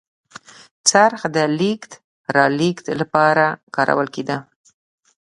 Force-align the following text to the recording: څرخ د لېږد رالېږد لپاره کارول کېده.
څرخ 0.89 1.21
د 1.35 1.37
لېږد 1.59 1.91
رالېږد 2.35 2.85
لپاره 3.01 3.45
کارول 3.75 4.07
کېده. 4.15 4.37